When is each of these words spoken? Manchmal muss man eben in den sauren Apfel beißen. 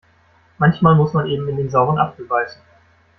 Manchmal 0.57 0.95
muss 0.95 1.13
man 1.13 1.27
eben 1.27 1.47
in 1.47 1.57
den 1.57 1.69
sauren 1.69 1.99
Apfel 1.99 2.25
beißen. 2.25 2.59